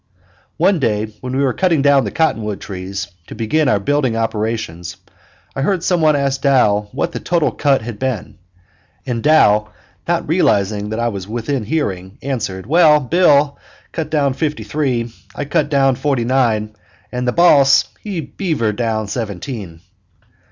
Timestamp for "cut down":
13.91-14.33